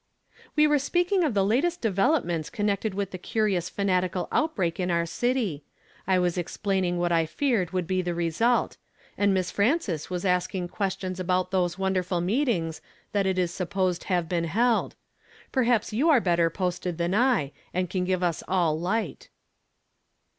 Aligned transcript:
"We 0.55 0.65
were 0.65 0.79
speaking 0.79 1.23
of 1.23 1.35
the 1.35 1.45
latest 1.45 1.79
developments 1.79 2.49
connected 2.49 2.95
with 2.95 3.11
the 3.11 3.19
curious 3.19 3.69
fanatical 3.69 4.27
outbreak 4.31 4.79
in 4.79 4.89
our 4.89 5.05
city. 5.05 5.63
I 6.07 6.17
was 6.17 6.39
explaining 6.39 6.97
what 6.97 7.11
I 7.11 7.27
feared 7.27 7.69
would 7.69 7.85
be 7.85 8.01
the 8.01 8.15
result; 8.15 8.77
and 9.15 9.31
Miss 9.31 9.51
Frances 9.51 10.09
was 10.09 10.25
asking 10.25 10.69
ques 10.69 10.97
tions 10.97 11.19
about 11.19 11.51
those 11.51 11.77
wonderful 11.77 12.19
meetings 12.19 12.81
that 13.11 13.27
it 13.27 13.37
is 13.37 13.53
supposed 13.53 14.05
have 14.05 14.27
been 14.27 14.45
held. 14.45 14.95
Perhaps 15.51 15.93
you 15.93 16.09
are 16.09 16.19
better 16.19 16.49
posted 16.49 16.97
than 16.97 17.13
I, 17.13 17.51
and 17.71 17.87
can 17.87 18.03
give 18.03 18.23
us 18.23 18.41
all 18.47 18.79
light." 18.79 19.29